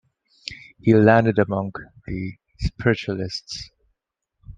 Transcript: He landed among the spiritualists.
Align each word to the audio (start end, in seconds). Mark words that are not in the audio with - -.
He 0.81 0.95
landed 0.95 1.37
among 1.37 1.73
the 2.07 2.31
spiritualists. 2.57 3.69